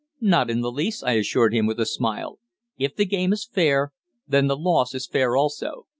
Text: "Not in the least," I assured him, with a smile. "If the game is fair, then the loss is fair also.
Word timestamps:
"Not 0.23 0.49
in 0.49 0.61
the 0.61 0.71
least," 0.71 1.03
I 1.03 1.11
assured 1.11 1.53
him, 1.53 1.67
with 1.67 1.79
a 1.79 1.85
smile. 1.85 2.39
"If 2.75 2.95
the 2.95 3.05
game 3.05 3.31
is 3.33 3.45
fair, 3.45 3.93
then 4.27 4.47
the 4.47 4.57
loss 4.57 4.95
is 4.95 5.05
fair 5.05 5.37
also. 5.37 5.85